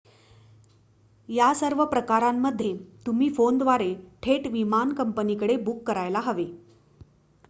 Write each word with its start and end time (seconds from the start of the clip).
या 1.29 1.53
सर्व 1.53 1.83
प्रकरणांमध्ये 1.85 2.73
तुम्ही 3.05 3.29
फोनद्वारे 3.33 3.93
थेट 4.23 4.47
विमान 4.47 4.93
कंपनीकडे 4.93 5.57
बुक 5.57 5.83
करायला 5.83 6.19
हवे 6.19 6.45